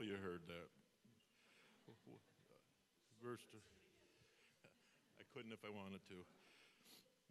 [0.00, 0.68] You heard that.
[3.24, 3.62] Verse two.
[5.18, 6.20] I couldn't if I wanted to.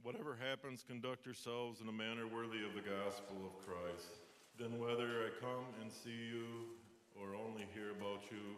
[0.02, 4.18] Whatever happens, conduct yourselves in a manner worthy of the gospel of Christ.
[4.58, 6.74] Then, whether I come and see you
[7.16, 8.58] or only hear about you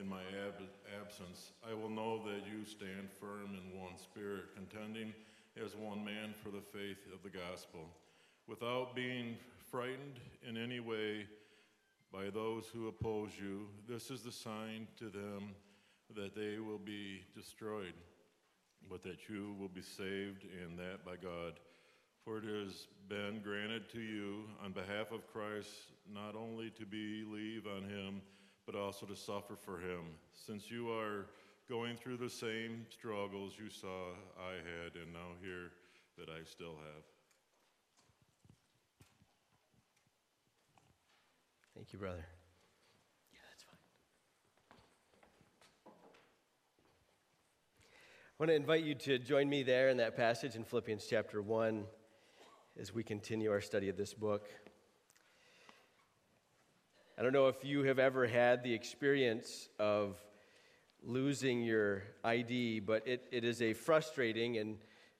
[0.00, 0.62] in my ab-
[1.02, 5.12] absence, I will know that you stand firm in one spirit, contending
[5.62, 7.88] as one man for the faith of the gospel,
[8.46, 9.36] without being
[9.70, 11.26] frightened in any way
[12.16, 13.66] by those who oppose you.
[13.86, 15.54] This is the sign to them
[16.14, 17.92] that they will be destroyed,
[18.88, 21.60] but that you will be saved, and that by God.
[22.24, 25.68] For it has been granted to you on behalf of Christ
[26.10, 28.22] not only to believe on him,
[28.64, 30.00] but also to suffer for him,
[30.32, 31.26] since you are
[31.68, 34.08] going through the same struggles you saw
[34.38, 35.70] I had and now hear
[36.16, 37.15] that I still have.
[41.76, 42.24] Thank you, brother.
[43.34, 43.76] Yeah, that's fine.
[48.30, 51.42] I want to invite you to join me there in that passage in Philippians chapter
[51.42, 51.84] 1
[52.80, 54.48] as we continue our study of this book.
[57.18, 60.16] I don't know if you have ever had the experience of
[61.02, 64.78] losing your ID, but it, it is a frustrating and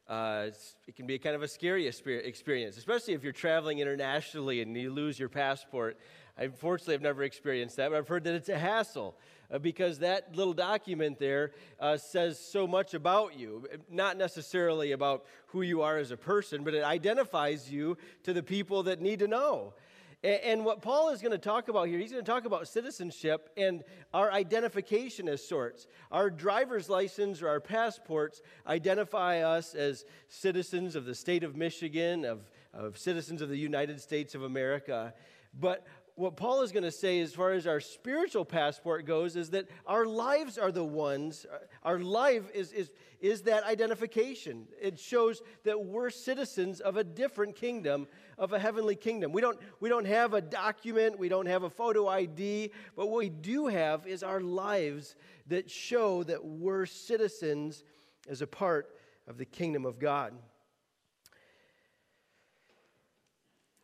[0.09, 0.51] uh,
[0.87, 4.93] it can be kind of a scary experience, especially if you're traveling internationally and you
[4.93, 5.99] lose your passport.
[6.39, 9.17] I unfortunately have never experienced that, but I've heard that it's a hassle
[9.51, 13.67] uh, because that little document there uh, says so much about you.
[13.91, 18.43] Not necessarily about who you are as a person, but it identifies you to the
[18.43, 19.75] people that need to know.
[20.23, 23.51] And what Paul is going to talk about here, he's going to talk about citizenship
[23.57, 25.87] and our identification as sorts.
[26.11, 32.25] Our driver's license or our passports identify us as citizens of the state of Michigan,
[32.25, 35.15] of, of citizens of the United States of America.
[35.59, 39.51] But what Paul is going to say, as far as our spiritual passport goes, is
[39.51, 42.91] that our lives are the ones, uh, our life is, is,
[43.21, 44.67] is that identification.
[44.81, 49.31] It shows that we're citizens of a different kingdom, of a heavenly kingdom.
[49.31, 53.19] We don't, we don't have a document, we don't have a photo ID, but what
[53.19, 55.17] we do have is our lives
[55.49, 57.85] that show that we're citizens
[58.27, 58.89] as a part
[59.29, 60.33] of the kingdom of God.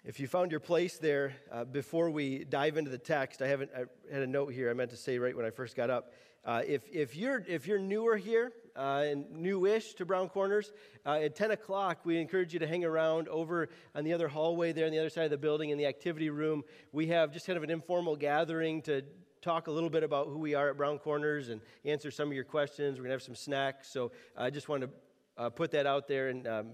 [0.04, 3.70] If you found your place there, uh, before we dive into the text, I haven't.
[3.72, 4.68] I had a note here.
[4.68, 6.12] I meant to say right when I first got up.
[6.44, 10.72] Uh, if, if you're if you're newer here uh, and newish to Brown Corners,
[11.06, 14.72] uh, at 10 o'clock we encourage you to hang around over on the other hallway
[14.72, 16.64] there on the other side of the building in the activity room.
[16.90, 19.02] We have just kind of an informal gathering to
[19.40, 22.34] talk a little bit about who we are at Brown Corners and answer some of
[22.34, 22.98] your questions.
[22.98, 23.92] We're gonna have some snacks.
[23.92, 24.90] So I just want to
[25.38, 26.72] uh, put that out there, and um,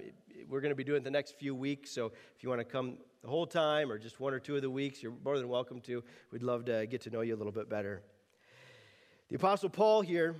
[0.48, 1.90] we're going to be doing it the next few weeks.
[1.90, 4.62] So if you want to come the whole time or just one or two of
[4.62, 6.02] the weeks, you're more than welcome to.
[6.30, 8.02] We'd love to get to know you a little bit better.
[9.28, 10.36] The Apostle Paul here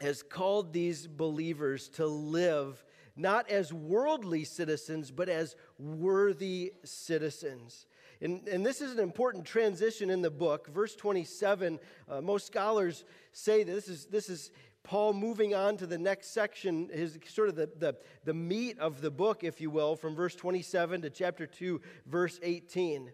[0.00, 2.84] has called these believers to live
[3.16, 7.86] not as worldly citizens, but as worthy citizens.
[8.20, 10.68] And, and this is an important transition in the book.
[10.68, 14.50] Verse 27, uh, most scholars say that this is, this is
[14.86, 19.00] Paul moving on to the next section, is sort of the, the, the meat of
[19.00, 23.10] the book, if you will, from verse 27 to chapter 2, verse 18.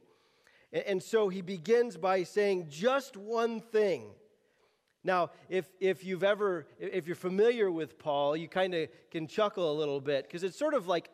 [0.75, 4.11] And, and so he begins by saying just one thing.
[5.03, 9.73] Now, if, if you've ever, if you're familiar with Paul, you kind of can chuckle
[9.73, 11.09] a little bit because it's sort of like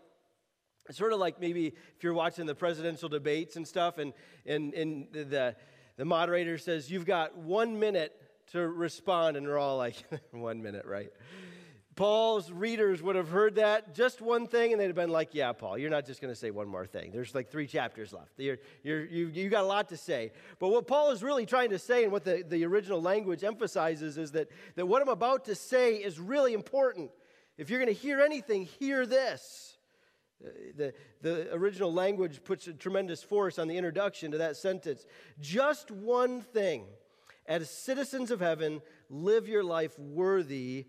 [0.88, 4.12] it's sort of like maybe if you're watching the presidential debates and stuff, and,
[4.44, 5.54] and, and the,
[5.96, 8.20] the moderator says, You've got one minute
[8.52, 9.96] to respond, and they're all like,
[10.30, 11.10] one minute, right?
[11.98, 15.52] Paul's readers would have heard that just one thing, and they'd have been like, Yeah,
[15.52, 17.10] Paul, you're not just going to say one more thing.
[17.10, 18.30] There's like three chapters left.
[18.36, 20.30] You're, you're, you, you got a lot to say.
[20.60, 24.16] But what Paul is really trying to say, and what the, the original language emphasizes,
[24.16, 27.10] is that, that what I'm about to say is really important.
[27.56, 29.76] If you're going to hear anything, hear this.
[30.40, 35.04] Uh, the, the original language puts a tremendous force on the introduction to that sentence.
[35.40, 36.84] Just one thing
[37.48, 40.86] as citizens of heaven, live your life worthy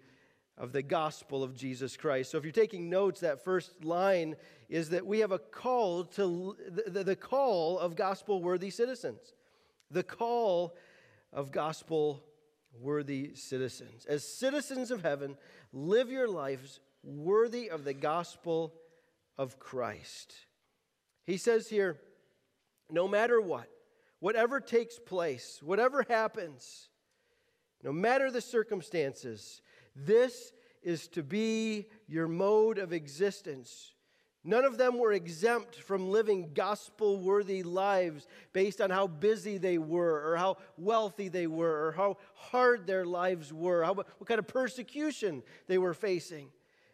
[0.57, 2.29] of the gospel of Jesus Christ.
[2.29, 4.35] So if you're taking notes, that first line
[4.67, 9.33] is that we have a call to the, call of gospel worthy citizens.
[9.89, 10.75] The call
[11.31, 12.21] of gospel
[12.77, 14.06] worthy citizens.
[14.06, 15.38] As citizens of heaven,
[15.71, 18.73] live your lives worthy of the gospel
[19.38, 20.33] of Christ.
[21.25, 21.97] He says here,
[22.91, 23.69] no matter what,
[24.19, 26.89] whatever takes place, whatever happens,
[27.83, 29.62] no matter the circumstances,
[29.95, 30.51] this
[30.81, 33.94] is to be your mode of existence.
[34.44, 39.77] None of them were exempt from living gospel worthy lives based on how busy they
[39.77, 44.39] were, or how wealthy they were, or how hard their lives were, how, what kind
[44.39, 46.48] of persecution they were facing.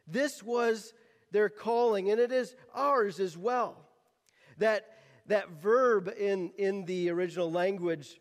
[0.07, 0.93] This was
[1.31, 3.77] their calling, and it is ours as well.
[4.57, 4.85] That,
[5.27, 8.19] that verb in, in the original language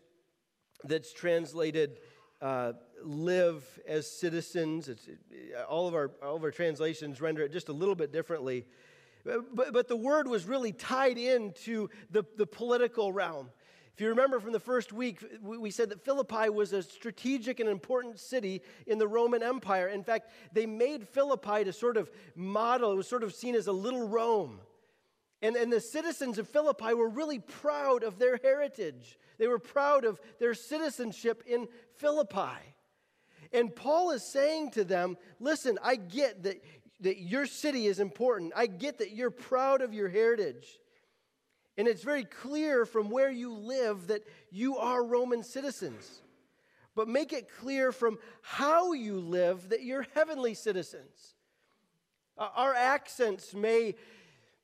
[0.85, 1.99] that's translated
[2.41, 2.73] uh,
[3.03, 5.09] live as citizens, it's,
[5.69, 8.67] all, of our, all of our translations render it just a little bit differently.
[9.25, 13.51] But, but the word was really tied into the, the political realm.
[13.95, 17.69] If you remember from the first week, we said that Philippi was a strategic and
[17.69, 19.87] important city in the Roman Empire.
[19.87, 23.69] In fact, they made Philippi to sort of model, it was sort of seen as
[23.69, 24.59] a little Rome.
[25.44, 30.05] And, and the citizens of Philippi were really proud of their heritage, they were proud
[30.05, 32.58] of their citizenship in Philippi.
[33.52, 36.61] And Paul is saying to them, listen, I get that
[37.00, 38.52] that your city is important.
[38.56, 40.81] I get that you're proud of your heritage.
[41.76, 46.23] And it's very clear from where you live that you are Roman citizens.
[46.94, 51.35] But make it clear from how you live that you're heavenly citizens.
[52.38, 53.96] Uh, our accents may,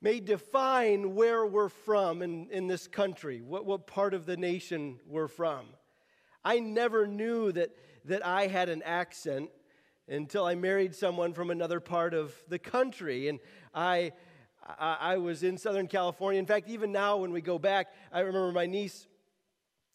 [0.03, 4.99] may define where we're from in, in this country, what, what part of the nation
[5.07, 5.67] we're from.
[6.45, 7.71] I never knew that,
[8.07, 9.51] that I had an accent
[10.09, 13.29] until I married someone from another part of the country.
[13.29, 13.39] And
[13.75, 14.13] I,
[14.67, 16.41] I, I, was in Southern California.
[16.41, 19.07] In fact, even now when we go back, I remember my niece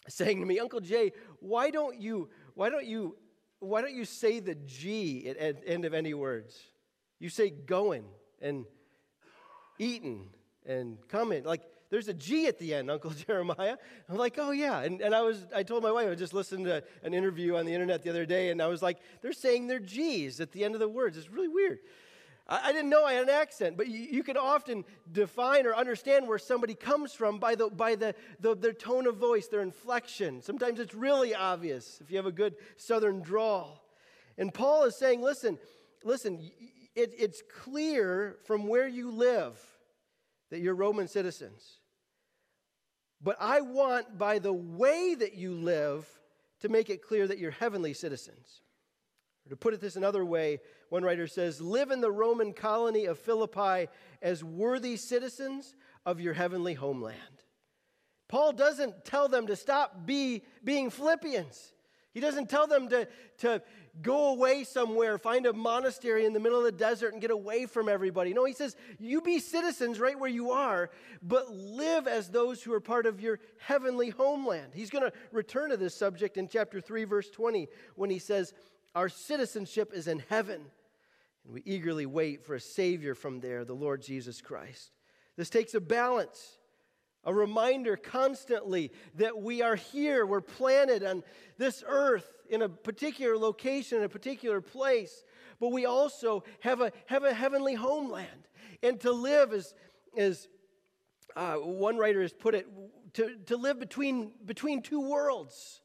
[0.08, 3.18] saying to me, Uncle Jay, why don't you, why don't you,
[3.60, 6.56] why don't you say the G at, at end of any words?
[7.20, 8.06] You say going
[8.42, 8.66] and
[9.80, 10.30] eating
[10.66, 11.44] and coming.
[11.44, 13.78] Like there's a G at the end, Uncle Jeremiah.
[14.10, 14.82] I'm like, oh yeah.
[14.82, 17.66] And, and I was, I told my wife, I just listened to an interview on
[17.66, 20.64] the internet the other day, and I was like, they're saying their G's at the
[20.64, 21.18] end of the words.
[21.18, 21.80] It's really weird.
[22.48, 25.76] I, I didn't know I had an accent, but you, you can often define or
[25.76, 29.62] understand where somebody comes from by, the, by the, the, their tone of voice, their
[29.62, 30.42] inflection.
[30.42, 33.84] Sometimes it's really obvious if you have a good southern drawl.
[34.38, 35.58] And Paul is saying, listen,
[36.04, 36.52] listen,
[36.96, 39.60] it, it's clear from where you live
[40.50, 41.80] that you're Roman citizens.
[43.22, 46.08] But I want, by the way that you live,
[46.62, 48.62] to make it clear that you're heavenly citizens.
[49.46, 50.60] Or to put it this another way,
[50.90, 53.88] one writer says, Live in the Roman colony of Philippi
[54.22, 55.76] as worthy citizens
[56.06, 57.20] of your heavenly homeland.
[58.28, 61.74] Paul doesn't tell them to stop be, being Philippians.
[62.14, 63.08] He doesn't tell them to,
[63.40, 63.62] to
[64.02, 67.66] go away somewhere, find a monastery in the middle of the desert and get away
[67.66, 68.34] from everybody.
[68.34, 70.90] No, he says, you be citizens right where you are,
[71.22, 74.74] but live as those who are part of your heavenly homeland.
[74.74, 78.54] He's going to return to this subject in chapter 3, verse 20, when he says,
[78.94, 80.62] Our citizenship is in heaven,
[81.46, 84.92] and we eagerly wait for a Savior from there, the Lord Jesus Christ.
[85.38, 86.58] This takes a balance
[87.26, 91.24] a reminder constantly that we are here, we're planted on
[91.58, 95.24] this earth in a particular location, in a particular place,
[95.60, 98.48] but we also have a, have a heavenly homeland.
[98.84, 99.74] And to live, as,
[100.18, 100.48] as
[101.36, 102.68] uh, one writer has put it,
[103.14, 105.82] to, to live between, between two worlds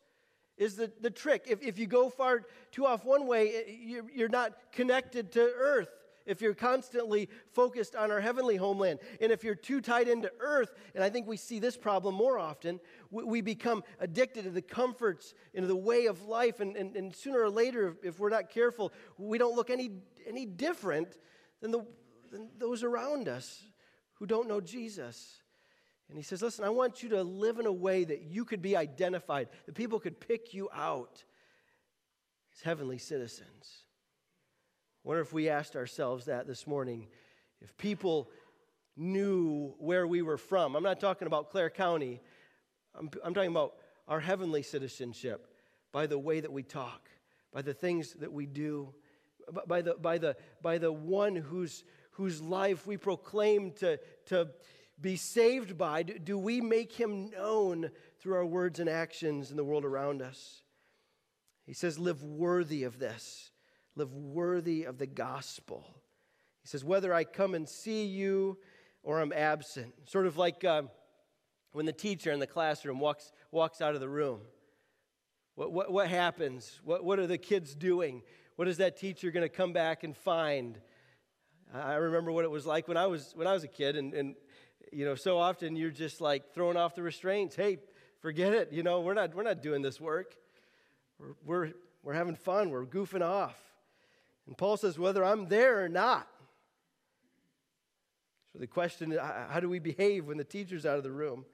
[0.56, 1.44] is the, the trick.
[1.48, 5.88] If, if you go far too off one way, you're, you're not connected to earth
[6.30, 10.72] if you're constantly focused on our heavenly homeland, and if you're too tied into earth,
[10.94, 12.78] and I think we see this problem more often,
[13.10, 17.14] we, we become addicted to the comforts and the way of life, and, and, and
[17.14, 19.90] sooner or later, if we're not careful, we don't look any,
[20.24, 21.18] any different
[21.60, 21.84] than, the,
[22.30, 23.64] than those around us
[24.14, 25.42] who don't know Jesus.
[26.08, 28.62] And he says, Listen, I want you to live in a way that you could
[28.62, 31.24] be identified, that people could pick you out
[32.54, 33.84] as heavenly citizens
[35.04, 37.06] wonder if we asked ourselves that this morning.
[37.60, 38.30] If people
[38.96, 42.20] knew where we were from, I'm not talking about Clare County,
[42.94, 43.74] I'm, I'm talking about
[44.08, 45.46] our heavenly citizenship
[45.92, 47.08] by the way that we talk,
[47.52, 48.94] by the things that we do,
[49.66, 54.48] by the, by the, by the one whose, whose life we proclaim to, to
[55.00, 56.02] be saved by.
[56.02, 60.20] Do, do we make him known through our words and actions in the world around
[60.20, 60.62] us?
[61.64, 63.50] He says, Live worthy of this
[64.00, 65.84] live worthy of the gospel.
[66.62, 68.58] He says, whether I come and see you
[69.02, 69.92] or I'm absent.
[70.06, 70.82] Sort of like uh,
[71.72, 74.40] when the teacher in the classroom walks, walks out of the room.
[75.54, 76.80] What, what, what happens?
[76.84, 78.22] What, what are the kids doing?
[78.56, 80.78] What is that teacher going to come back and find?
[81.72, 84.12] I remember what it was like when I was, when I was a kid, and,
[84.12, 84.34] and
[84.92, 87.54] you know, so often you're just like throwing off the restraints.
[87.54, 87.78] Hey,
[88.20, 88.72] forget it.
[88.72, 90.34] You know, we're not, we're not doing this work.
[91.18, 92.70] We're, we're, we're having fun.
[92.70, 93.56] We're goofing off.
[94.46, 96.26] And Paul says, whether I'm there or not,
[98.52, 101.44] So the question is how do we behave when the teacher's out of the room?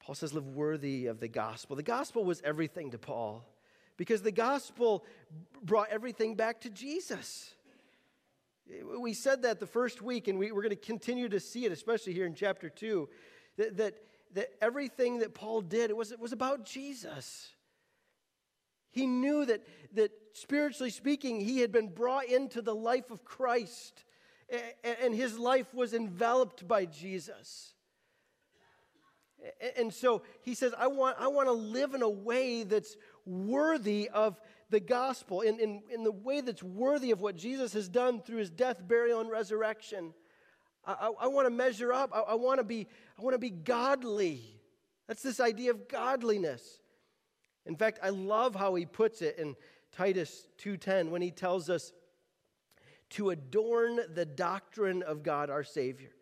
[0.00, 1.76] Paul says, live worthy of the gospel.
[1.76, 3.44] The gospel was everything to Paul
[3.98, 5.04] because the gospel
[5.62, 7.54] brought everything back to Jesus.
[8.98, 11.72] We said that the first week, and we, are going to continue to see it,
[11.72, 13.08] especially here in chapter 2,
[13.58, 13.94] that, that,
[14.34, 17.50] that everything that Paul did, it was, it was about Jesus.
[18.90, 19.62] He knew that,
[19.94, 24.04] that spiritually speaking, he had been brought into the life of Christ,
[25.02, 27.74] and his life was enveloped by Jesus.
[29.76, 34.08] And so he says, I want, I want to live in a way that's worthy
[34.08, 34.40] of
[34.70, 38.38] the gospel, in, in, in the way that's worthy of what Jesus has done through
[38.38, 40.12] his death, burial, and resurrection.
[40.84, 42.10] I, I, I want to measure up.
[42.12, 42.86] I, I want to be,
[43.18, 44.42] I want to be godly.
[45.06, 46.80] That's this idea of godliness.
[47.68, 49.54] In fact, I love how he puts it in
[49.92, 51.92] Titus 2:10 when he tells us
[53.10, 56.14] to adorn the doctrine of God our Savior,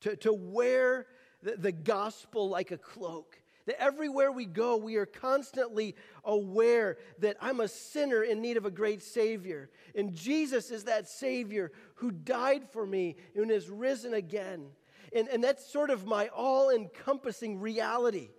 [0.00, 1.06] to, to wear
[1.42, 3.40] the, the gospel like a cloak.
[3.66, 5.94] That everywhere we go, we are constantly
[6.24, 9.70] aware that I'm a sinner in need of a great Savior.
[9.94, 14.70] And Jesus is that Savior who died for me and is risen again.
[15.14, 18.30] And, and that's sort of my all encompassing reality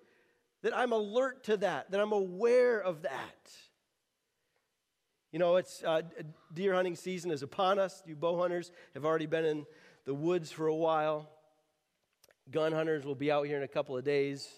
[0.63, 3.51] that I'm alert to that, that I'm aware of that.
[5.31, 6.01] You know, it's uh,
[6.53, 8.03] deer hunting season is upon us.
[8.05, 9.65] You bow hunters have already been in
[10.05, 11.29] the woods for a while.
[12.49, 14.49] Gun hunters will be out here in a couple of days.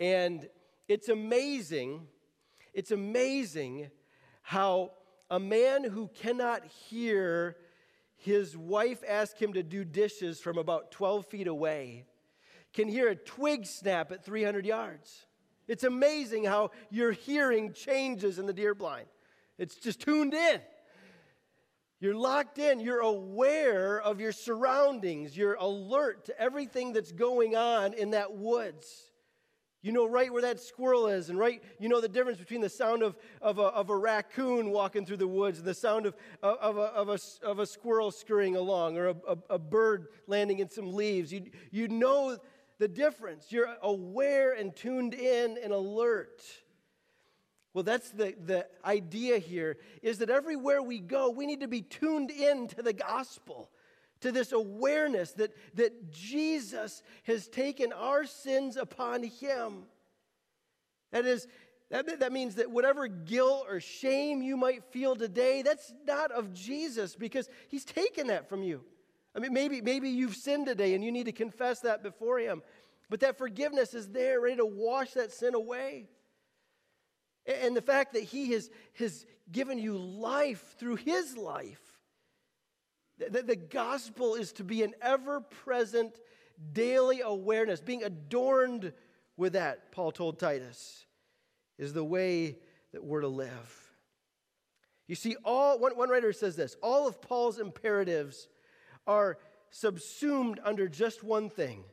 [0.00, 0.48] And
[0.88, 2.08] it's amazing,
[2.72, 3.90] it's amazing
[4.42, 4.90] how
[5.30, 7.56] a man who cannot hear
[8.16, 12.04] his wife ask him to do dishes from about 12 feet away
[12.74, 15.26] can hear a twig snap at 300 yards.
[15.66, 19.06] It's amazing how your hearing changes in the deer blind.
[19.56, 20.60] It's just tuned in.
[22.00, 22.80] You're locked in.
[22.80, 25.36] You're aware of your surroundings.
[25.36, 29.10] You're alert to everything that's going on in that woods.
[29.80, 32.70] You know right where that squirrel is, and right, you know the difference between the
[32.70, 36.16] sound of, of, a, of a raccoon walking through the woods and the sound of,
[36.42, 40.60] of, a, of, a, of a squirrel scurrying along or a, a, a bird landing
[40.60, 41.34] in some leaves.
[41.34, 42.38] You, you know
[42.78, 43.50] the difference.
[43.50, 46.42] You're aware and tuned in and alert.
[47.72, 51.82] Well, that's the, the idea here is that everywhere we go, we need to be
[51.82, 53.70] tuned in to the gospel,
[54.20, 59.84] to this awareness that, that Jesus has taken our sins upon him.
[61.10, 61.48] That is,
[61.90, 66.52] that, that means that whatever guilt or shame you might feel today, that's not of
[66.52, 68.82] Jesus because he's taken that from you.
[69.34, 72.62] I mean, maybe, maybe you've sinned today and you need to confess that before him.
[73.10, 76.08] But that forgiveness is there, ready to wash that sin away.
[77.46, 81.80] And the fact that He has, has given you life through His life.
[83.18, 86.18] That the gospel is to be an ever present
[86.72, 88.92] daily awareness, being adorned
[89.36, 91.04] with that, Paul told Titus,
[91.78, 92.56] is the way
[92.92, 93.92] that we're to live.
[95.06, 98.48] You see, all one, one writer says this all of Paul's imperatives
[99.06, 99.38] are
[99.70, 101.84] subsumed under just one thing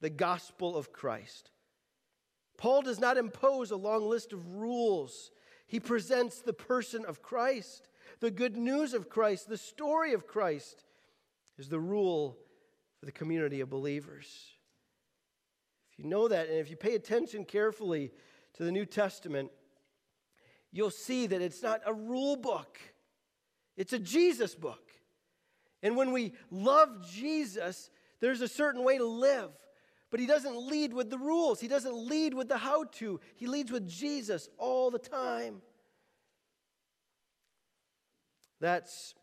[0.00, 1.50] the gospel of Christ.
[2.56, 5.30] Paul does not impose a long list of rules.
[5.66, 7.88] He presents the person of Christ.
[8.20, 10.84] The good news of Christ, the story of Christ,
[11.58, 12.36] is the rule
[12.98, 14.26] for the community of believers.
[15.92, 18.12] If you know that, and if you pay attention carefully
[18.54, 19.50] to the New Testament,
[20.72, 22.78] you'll see that it's not a rule book,
[23.76, 24.87] it's a Jesus book.
[25.82, 29.50] And when we love Jesus, there's a certain way to live.
[30.10, 33.20] But he doesn't lead with the rules, he doesn't lead with the how to.
[33.36, 35.60] He leads with Jesus all the time.
[38.60, 39.14] That's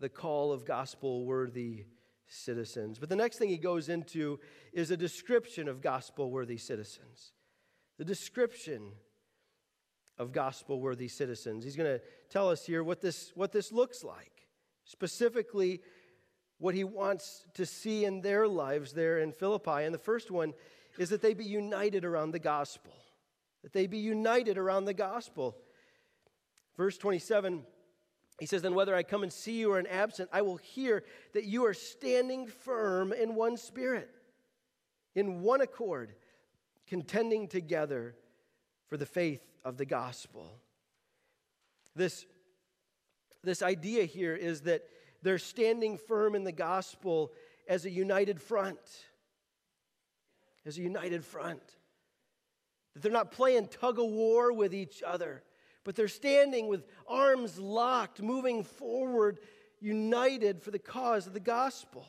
[0.00, 1.84] the call of gospel worthy
[2.26, 2.98] citizens.
[2.98, 4.40] But the next thing he goes into
[4.72, 7.32] is a description of gospel worthy citizens.
[7.98, 8.92] The description
[10.18, 11.64] of gospel worthy citizens.
[11.64, 14.37] He's going to tell us here what this, what this looks like,
[14.88, 15.82] specifically
[16.58, 19.84] what he wants to see in their lives there in Philippi.
[19.84, 20.54] And the first one
[20.98, 22.92] is that they be united around the gospel.
[23.62, 25.56] That they be united around the gospel.
[26.76, 27.64] Verse 27,
[28.40, 31.04] he says, Then whether I come and see you or am absent, I will hear
[31.34, 34.10] that you are standing firm in one spirit,
[35.14, 36.14] in one accord,
[36.86, 38.16] contending together
[38.88, 40.60] for the faith of the gospel.
[41.94, 42.24] This,
[43.44, 44.82] this idea here is that
[45.22, 47.32] they're standing firm in the gospel
[47.68, 48.78] as a united front.
[50.66, 51.62] As a united front.
[52.94, 55.42] That they're not playing tug of war with each other,
[55.84, 59.38] but they're standing with arms locked, moving forward
[59.80, 62.06] united for the cause of the gospel.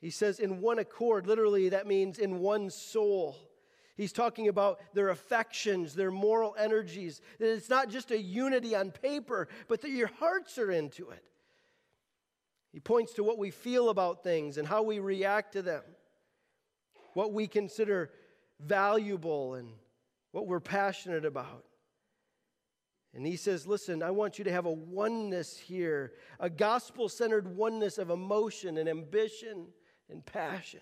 [0.00, 1.26] He says, in one accord.
[1.26, 3.36] Literally, that means in one soul.
[3.94, 7.20] He's talking about their affections, their moral energies.
[7.38, 11.24] That it's not just a unity on paper, but that your hearts are into it.
[12.72, 15.82] He points to what we feel about things and how we react to them,
[17.12, 18.10] what we consider
[18.58, 19.68] valuable and
[20.30, 21.64] what we're passionate about.
[23.14, 27.56] And he says, Listen, I want you to have a oneness here, a gospel centered
[27.56, 29.66] oneness of emotion and ambition
[30.08, 30.80] and passion.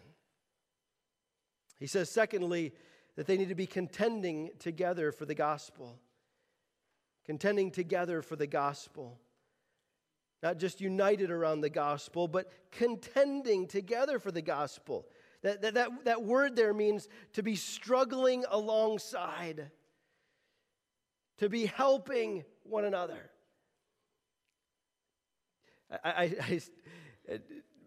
[1.81, 2.73] He says, secondly,
[3.21, 5.99] that they need to be contending together for the gospel.
[7.27, 9.21] Contending together for the gospel.
[10.43, 15.07] Not just united around the gospel, but contending together for the gospel.
[15.43, 19.71] That, that, that, that word there means to be struggling alongside,
[21.41, 23.29] to be helping one another.
[26.03, 26.61] I, I,
[27.29, 27.41] I,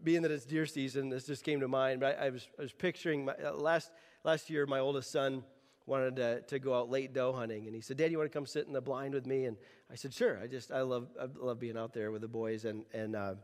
[0.04, 2.02] being that it's deer season, this just came to mind.
[2.02, 3.90] But I, I was, I was picturing my, uh, last,
[4.24, 5.44] last year, my oldest son
[5.86, 7.65] wanted to, to go out late doe hunting.
[7.65, 9.46] And he said, Dad, you want to come sit in the blind with me?
[9.46, 9.58] And
[9.92, 10.39] I said, Sure.
[10.42, 12.65] I just, I love, I love being out there with the boys.
[12.65, 13.36] And, and uh,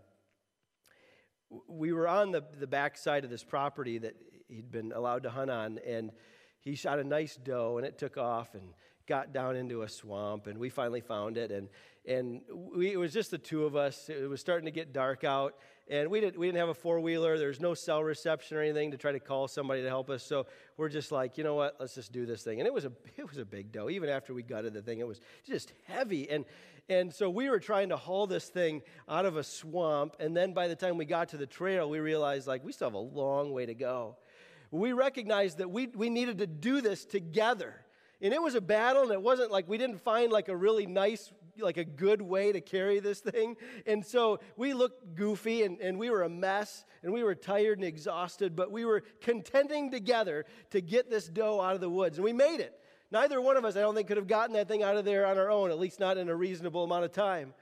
[1.67, 4.15] we were on the, the back side of this property that
[4.47, 5.79] he'd been allowed to hunt on.
[5.85, 6.11] And
[6.59, 8.63] he shot a nice doe, and it took off and
[9.07, 10.47] got down into a swamp.
[10.47, 11.51] And we finally found it.
[11.51, 11.67] And,
[12.05, 12.41] and
[12.75, 14.09] we, it was just the two of us.
[14.09, 15.55] It was starting to get dark out
[15.89, 17.37] and we didn't, we didn't have a four wheeler.
[17.37, 20.23] There's no cell reception or anything to try to call somebody to help us.
[20.23, 20.45] So
[20.77, 21.77] we're just like, you know what?
[21.79, 22.59] Let's just do this thing.
[22.59, 23.89] And it was a it was a big doe.
[23.89, 26.29] Even after we gutted the thing, it was just heavy.
[26.29, 26.45] And
[26.89, 30.15] and so we were trying to haul this thing out of a swamp.
[30.19, 32.87] And then by the time we got to the trail, we realized like we still
[32.87, 34.17] have a long way to go.
[34.71, 37.75] We recognized that we, we needed to do this together.
[38.21, 40.85] And it was a battle, and it wasn't like we didn't find like a really
[40.85, 43.55] nice like a good way to carry this thing.
[43.85, 47.77] And so we looked goofy and, and we were a mess and we were tired
[47.77, 52.17] and exhausted, but we were contending together to get this doe out of the woods.
[52.17, 52.79] And we made it.
[53.11, 55.25] Neither one of us, I don't think, could have gotten that thing out of there
[55.25, 57.53] on our own, at least not in a reasonable amount of time.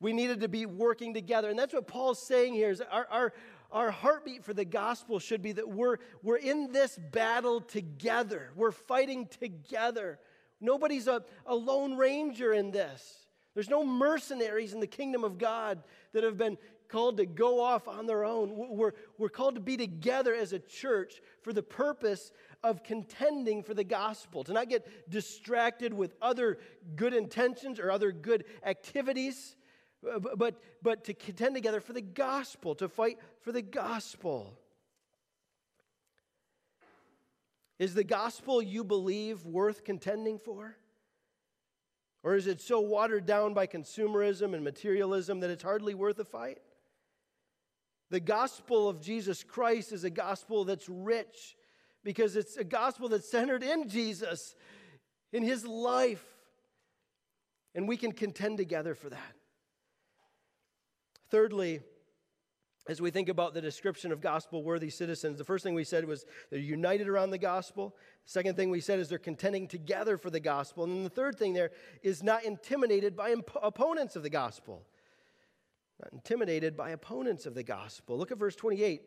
[0.00, 1.50] We needed to be working together.
[1.50, 3.32] And that's what Paul's saying here is our, our,
[3.70, 8.50] our heartbeat for the gospel should be that we're, we're in this battle together.
[8.56, 10.18] We're fighting together.
[10.60, 13.26] Nobody's a, a lone ranger in this.
[13.60, 15.82] There's no mercenaries in the kingdom of God
[16.14, 16.56] that have been
[16.88, 18.54] called to go off on their own.
[18.54, 22.32] We're, we're called to be together as a church for the purpose
[22.64, 26.56] of contending for the gospel, to not get distracted with other
[26.96, 29.56] good intentions or other good activities,
[30.10, 34.58] uh, but, but to contend together for the gospel, to fight for the gospel.
[37.78, 40.78] Is the gospel you believe worth contending for?
[42.22, 46.24] Or is it so watered down by consumerism and materialism that it's hardly worth a
[46.24, 46.58] fight?
[48.10, 51.56] The gospel of Jesus Christ is a gospel that's rich
[52.02, 54.54] because it's a gospel that's centered in Jesus,
[55.32, 56.24] in his life.
[57.74, 59.34] And we can contend together for that.
[61.30, 61.80] Thirdly,
[62.88, 66.04] as we think about the description of gospel worthy citizens, the first thing we said
[66.04, 67.94] was they're united around the gospel.
[68.26, 70.84] Second thing we said is they're contending together for the gospel.
[70.84, 71.70] And then the third thing there
[72.02, 74.86] is not intimidated by imp- opponents of the gospel.
[76.00, 78.16] Not intimidated by opponents of the gospel.
[78.16, 79.02] Look at verse 28.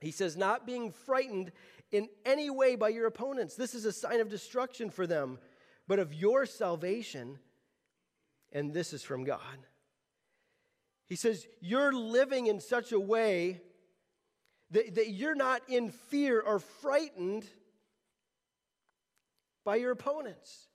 [0.00, 1.52] He says, Not being frightened
[1.92, 3.54] in any way by your opponents.
[3.54, 5.38] This is a sign of destruction for them,
[5.86, 7.38] but of your salvation,
[8.52, 9.66] and this is from God.
[11.06, 13.60] He says, You're living in such a way
[14.70, 17.44] that, that you're not in fear or frightened
[19.64, 20.68] by your opponents.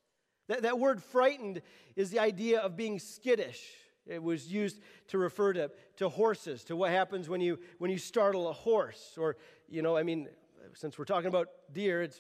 [0.48, 1.62] That, that word frightened
[1.96, 3.64] is the idea of being skittish.
[4.08, 8.00] It was used to refer to, to horses, to what happens when you, when you
[8.00, 9.16] startle a horse.
[9.18, 9.38] Or,
[9.70, 10.28] you know, I mean,
[10.74, 12.20] since we're talking about deer, it's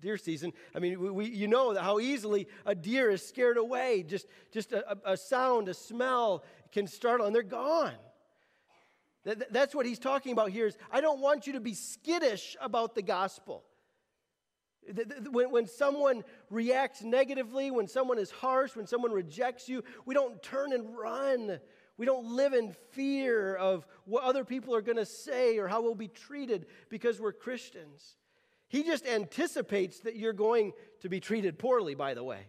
[0.00, 0.52] deer season.
[0.74, 4.04] I mean, we, you know how easily a deer is scared away.
[4.06, 7.94] Just, just a, a sound, a smell can startle, and they're gone.
[9.24, 12.56] That, that's what he's talking about here is I don't want you to be skittish
[12.60, 13.64] about the gospel.
[15.30, 20.42] When, when someone reacts negatively, when someone is harsh, when someone rejects you, we don't
[20.42, 21.60] turn and run.
[21.96, 25.82] We don't live in fear of what other people are going to say or how
[25.82, 28.16] we'll be treated because we're Christians.
[28.68, 32.40] He just anticipates that you're going to be treated poorly, by the way,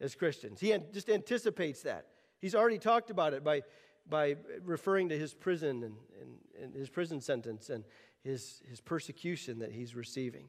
[0.00, 0.60] as Christians.
[0.60, 2.06] He just anticipates that.
[2.40, 3.62] He's already talked about it by,
[4.08, 7.84] by referring to his prison and, and, and his prison sentence and
[8.22, 10.48] his, his persecution that he's receiving.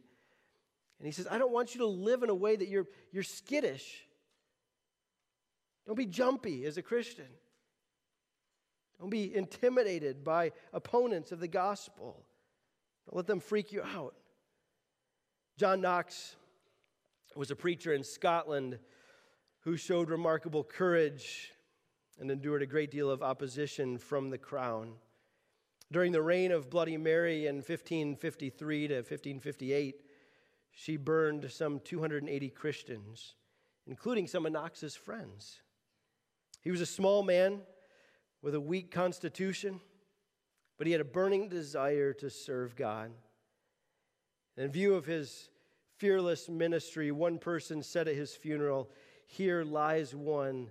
[0.99, 3.23] And he says, I don't want you to live in a way that you're, you're
[3.23, 4.05] skittish.
[5.87, 7.27] Don't be jumpy as a Christian.
[8.99, 12.25] Don't be intimidated by opponents of the gospel.
[13.05, 14.13] Don't let them freak you out.
[15.57, 16.35] John Knox
[17.35, 18.77] was a preacher in Scotland
[19.61, 21.53] who showed remarkable courage
[22.19, 24.91] and endured a great deal of opposition from the crown.
[25.91, 29.95] During the reign of Bloody Mary in 1553 to 1558,
[30.79, 33.33] she burned some 280 Christians,
[33.85, 35.59] including some of Knox's friends.
[36.61, 37.63] He was a small man
[38.41, 39.81] with a weak constitution,
[40.77, 43.11] but he had a burning desire to serve God.
[44.55, 45.49] In view of his
[45.97, 48.89] fearless ministry, one person said at his funeral,
[49.25, 50.69] Here lies one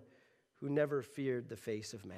[0.54, 2.16] who never feared the face of man.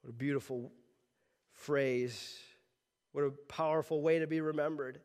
[0.00, 0.72] What a beautiful
[1.52, 2.38] phrase.
[3.12, 5.00] What a powerful way to be remembered.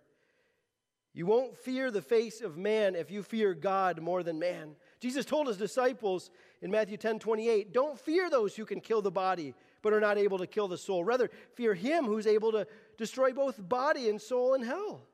[1.13, 4.75] You won't fear the face of man if you fear God more than man.
[4.99, 6.29] Jesus told his disciples
[6.61, 10.17] in Matthew 10 28, don't fear those who can kill the body, but are not
[10.17, 11.03] able to kill the soul.
[11.03, 12.67] Rather, fear him who's able to
[12.97, 15.07] destroy both body and soul in hell.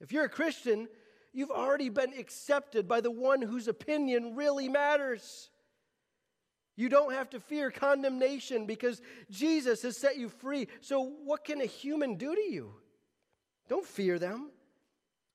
[0.00, 0.88] If you're a Christian,
[1.32, 5.50] you've already been accepted by the one whose opinion really matters.
[6.80, 10.66] You don't have to fear condemnation because Jesus has set you free.
[10.80, 12.72] So, what can a human do to you?
[13.68, 14.50] Don't fear them.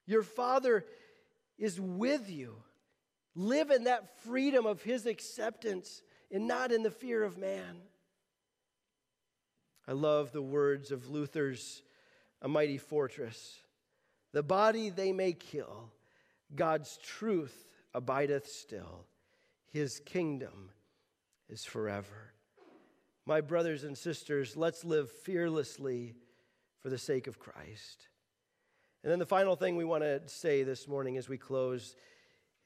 [0.07, 0.85] Your Father
[1.59, 2.55] is with you.
[3.35, 7.77] Live in that freedom of His acceptance and not in the fear of man.
[9.87, 11.83] I love the words of Luther's
[12.41, 13.59] A Mighty Fortress.
[14.31, 15.91] The body they may kill,
[16.55, 19.05] God's truth abideth still.
[19.71, 20.71] His kingdom
[21.49, 22.33] is forever.
[23.25, 26.15] My brothers and sisters, let's live fearlessly
[26.81, 28.07] for the sake of Christ.
[29.03, 31.95] And then the final thing we want to say this morning as we close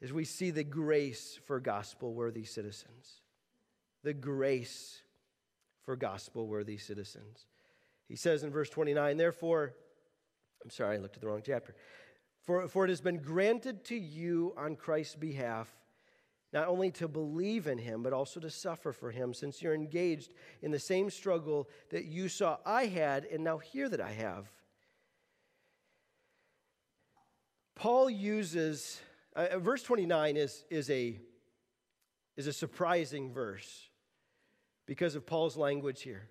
[0.01, 3.21] is we see the grace for gospel worthy citizens.
[4.03, 5.01] The grace
[5.83, 7.45] for gospel worthy citizens.
[8.07, 9.73] He says in verse 29, therefore,
[10.63, 11.75] I'm sorry, I looked at the wrong chapter.
[12.45, 15.67] For, for it has been granted to you on Christ's behalf
[16.51, 20.33] not only to believe in him, but also to suffer for him, since you're engaged
[20.61, 24.47] in the same struggle that you saw I had and now hear that I have.
[27.75, 28.99] Paul uses,
[29.35, 31.17] uh, verse 29 is, is, a,
[32.35, 33.87] is a surprising verse
[34.85, 36.27] because of Paul's language here.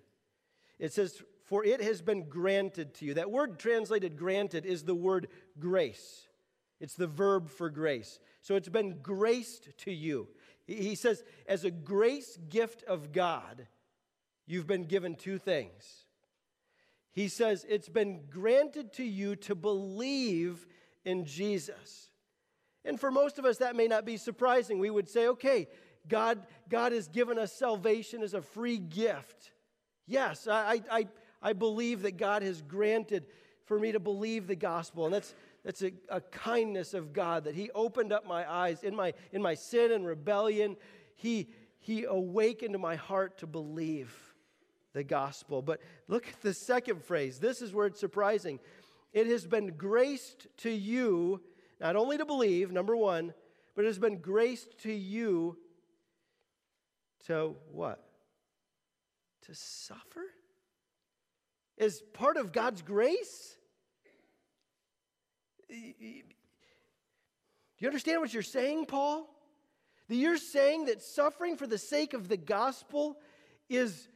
[0.77, 3.15] It says, For it has been granted to you.
[3.15, 5.27] That word translated granted is the word
[5.57, 6.28] grace.
[6.79, 8.19] It's the verb for grace.
[8.41, 10.27] So it's been graced to you.
[10.65, 13.67] He says, as a grace gift of God,
[14.45, 16.05] you've been given two things.
[17.11, 20.65] He says, it's been granted to you to believe
[21.03, 22.11] in Jesus.
[22.85, 24.79] And for most of us, that may not be surprising.
[24.79, 25.67] We would say, okay,
[26.07, 26.39] God,
[26.69, 29.51] God has given us salvation as a free gift.
[30.07, 31.07] Yes, I, I,
[31.41, 33.25] I believe that God has granted
[33.65, 35.05] for me to believe the gospel.
[35.05, 38.95] And that's, that's a, a kindness of God that He opened up my eyes in
[38.95, 40.77] my, in my sin and rebellion.
[41.15, 44.13] He, he awakened my heart to believe
[44.93, 45.61] the gospel.
[45.61, 47.39] But look at the second phrase.
[47.39, 48.59] This is where it's surprising.
[49.13, 51.41] It has been graced to you,
[51.79, 53.33] not only to believe, number one,
[53.75, 55.57] but it has been graced to you
[57.27, 58.03] to what?
[59.45, 60.25] To suffer?
[61.77, 63.55] Is part of God's grace?
[65.69, 65.75] Do
[67.79, 69.29] you understand what you're saying, Paul?
[70.07, 73.17] That you're saying that suffering for the sake of the gospel
[73.69, 74.07] is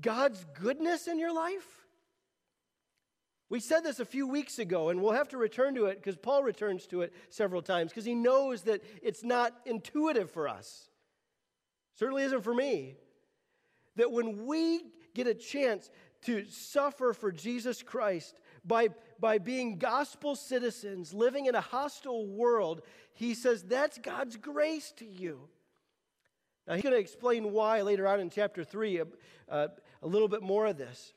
[0.00, 1.66] God's goodness in your life?
[3.50, 6.16] We said this a few weeks ago, and we'll have to return to it because
[6.16, 10.88] Paul returns to it several times because he knows that it's not intuitive for us.
[11.94, 12.96] Certainly isn't for me.
[13.96, 14.82] That when we
[15.14, 15.90] get a chance
[16.22, 22.82] to suffer for Jesus Christ, by, by being gospel citizens, living in a hostile world,
[23.14, 25.48] he says that's God's grace to you.
[26.66, 29.04] Now, he's going to explain why later on in chapter 3, uh,
[29.48, 29.68] uh,
[30.02, 31.14] a little bit more of this.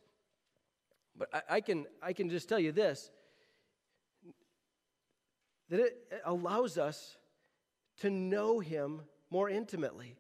[1.18, 3.12] But I, I, can, I can just tell you this
[5.70, 7.18] that it allows us
[8.02, 10.18] to know him more intimately.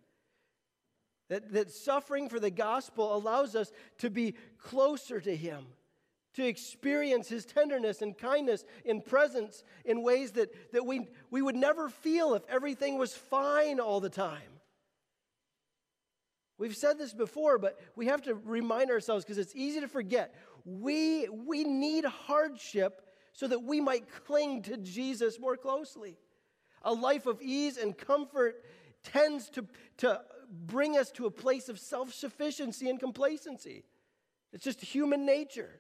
[1.27, 5.65] That, that suffering for the gospel allows us to be closer to him
[6.35, 11.55] to experience his tenderness and kindness in presence in ways that, that we, we would
[11.55, 14.41] never feel if everything was fine all the time.
[16.57, 20.35] We've said this before, but we have to remind ourselves because it's easy to forget.
[20.63, 23.01] We, we need hardship
[23.33, 26.17] so that we might cling to Jesus more closely.
[26.83, 28.63] A life of ease and comfort
[29.03, 29.65] tends to,
[29.97, 33.83] to bring us to a place of self sufficiency and complacency.
[34.53, 35.79] It's just human nature.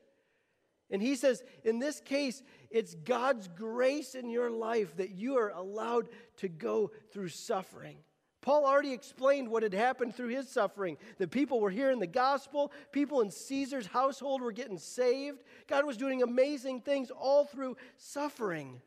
[0.91, 5.49] And he says, in this case, it's God's grace in your life that you are
[5.49, 7.97] allowed to go through suffering.
[8.41, 10.97] Paul already explained what had happened through his suffering.
[11.17, 15.43] The people were hearing the gospel, people in Caesar's household were getting saved.
[15.67, 18.81] God was doing amazing things all through suffering.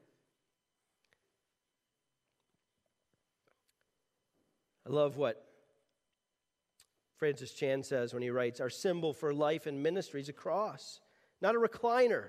[4.87, 5.43] I love what
[7.17, 11.01] Francis Chan says when he writes Our symbol for life and ministry is a cross
[11.45, 12.29] not a recliner,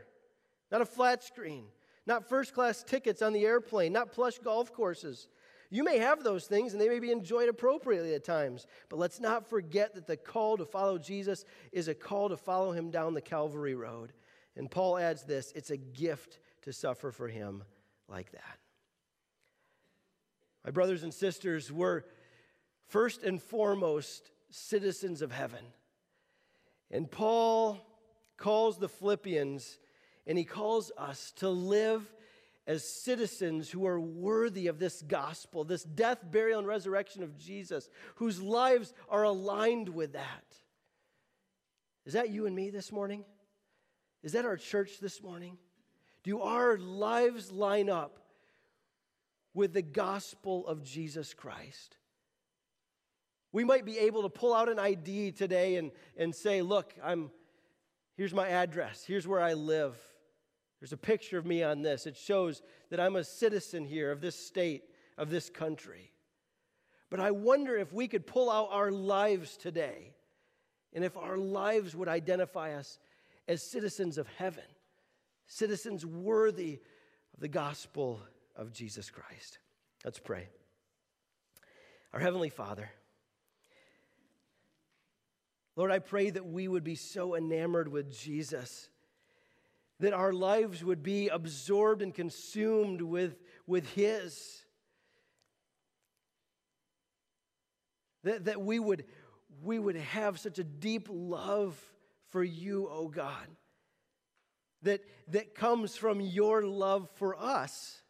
[0.74, 1.64] not a flat screen,
[2.06, 5.30] not first class tickets on the airplane, not plush golf courses.
[5.70, 9.22] You may have those things and they may be enjoyed appropriately at times, but let's
[9.22, 13.14] not forget that the call to follow Jesus is a call to follow him down
[13.14, 14.12] the Calvary Road.
[14.58, 17.64] And Paul adds this it's a gift to suffer for him
[18.10, 18.58] like that.
[20.66, 22.02] My brothers and sisters, we're
[22.90, 25.64] first and foremost citizens of heaven.
[26.92, 27.80] And Paul
[28.38, 29.78] calls the Philippians
[30.28, 32.12] and he calls us to live
[32.68, 37.90] as citizens who are worthy of this gospel, this death, burial, and resurrection of Jesus,
[38.16, 40.46] whose lives are aligned with that.
[42.06, 43.24] Is that you and me this morning?
[44.24, 45.58] Is that our church this morning?
[46.24, 48.20] Do our lives line up
[49.54, 51.98] with the gospel of Jesus Christ?
[53.52, 57.30] We might be able to pull out an ID today and, and say, Look, I'm
[58.16, 59.04] Here's my address.
[59.06, 59.98] Here's where I live.
[60.80, 62.06] There's a picture of me on this.
[62.06, 64.84] It shows that I'm a citizen here of this state,
[65.18, 66.12] of this country.
[67.10, 70.14] But I wonder if we could pull out our lives today
[70.94, 73.00] and if our lives would identify us
[73.48, 74.64] as citizens of heaven,
[75.48, 76.80] citizens worthy
[77.34, 78.22] of the gospel
[78.56, 79.60] of Jesus Christ.
[80.04, 80.48] Let's pray.
[82.14, 82.90] Our Heavenly Father,
[85.76, 88.90] Lord, I pray that we would be so enamored with Jesus
[90.00, 94.64] that our lives would be absorbed and consumed with, with His.
[98.24, 99.06] That, that we, would,
[99.64, 101.80] we would have such a deep love
[102.30, 103.48] for you, oh God,
[104.82, 108.02] that, that comes from your love for us.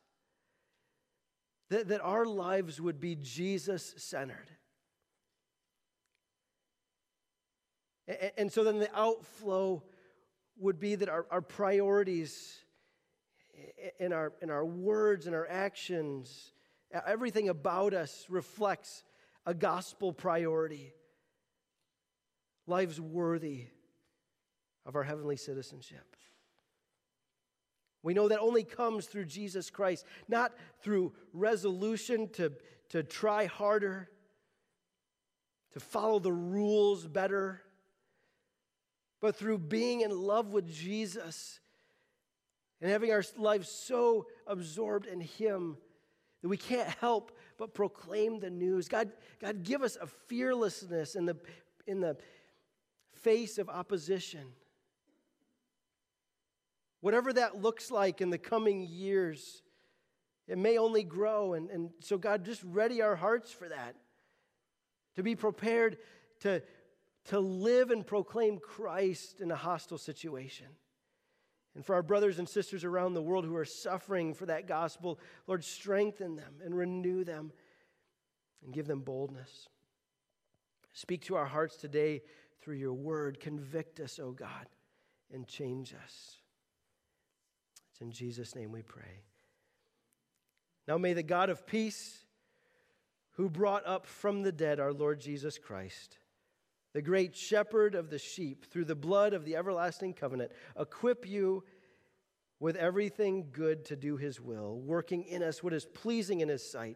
[1.70, 4.50] That, that our lives would be Jesus centered.
[8.38, 9.84] And so then the outflow
[10.58, 12.60] would be that our, our priorities
[14.00, 16.52] in our, in our words and our actions,
[17.06, 19.04] everything about us reflects
[19.46, 20.94] a gospel priority.
[22.68, 23.68] Lives worthy
[24.86, 26.16] of our heavenly citizenship.
[28.04, 32.52] We know that only comes through Jesus Christ, not through resolution to,
[32.90, 34.10] to try harder,
[35.74, 37.62] to follow the rules better
[39.26, 41.60] but through being in love with Jesus
[42.80, 45.78] and having our lives so absorbed in Him
[46.44, 48.88] that we can't help but proclaim the news.
[48.88, 49.10] God,
[49.42, 51.36] God give us a fearlessness in the,
[51.88, 52.18] in the
[53.24, 54.46] face of opposition.
[57.02, 59.64] Whatever that looks like in the coming years,
[60.48, 61.54] it may only grow.
[61.56, 63.96] And, and so, God, just ready our hearts for that.
[65.16, 65.98] To be prepared
[66.42, 66.62] to,
[67.26, 70.68] to live and proclaim Christ in a hostile situation.
[71.76, 75.20] And for our brothers and sisters around the world who are suffering for that gospel,
[75.46, 77.52] Lord, strengthen them and renew them
[78.64, 79.68] and give them boldness.
[80.94, 82.22] Speak to our hearts today
[82.62, 83.40] through your word.
[83.42, 84.68] Convict us, O oh God,
[85.34, 86.38] and change us.
[87.92, 89.24] It's in Jesus' name we pray.
[90.88, 92.24] Now may the God of peace,
[93.32, 96.18] who brought up from the dead our Lord Jesus Christ,
[96.96, 101.62] the great shepherd of the sheep, through the blood of the everlasting covenant, equip you
[102.62, 106.72] with everything good to do his will, working in us what is pleasing in his
[106.72, 106.96] sight,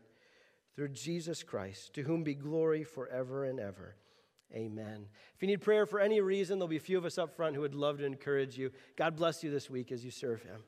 [0.74, 3.98] through Jesus Christ, to whom be glory forever and ever.
[4.56, 5.06] Amen.
[5.36, 7.56] If you need prayer for any reason, there'll be a few of us up front
[7.56, 8.72] who would love to encourage you.
[8.96, 10.64] God bless you this week as you serve him.